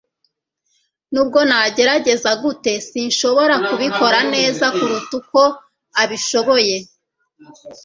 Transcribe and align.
Nubwo 1.13 1.39
nagerageza 1.49 2.31
gute 2.43 2.73
sinshobora 2.87 3.55
kubikora 3.67 4.19
neza 4.33 4.65
kuruta 4.75 5.13
uko 5.19 5.41
abishoboye 6.01 6.77